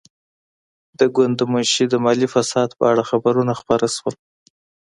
د 0.99 1.01
ګوند 1.15 1.33
د 1.37 1.41
منشي 1.51 1.85
د 1.89 1.95
مالي 2.03 2.27
فساد 2.33 2.69
په 2.77 2.83
اړه 2.91 3.03
خبرونه 3.09 3.53
خپاره 3.61 3.87
شول. 3.95 4.15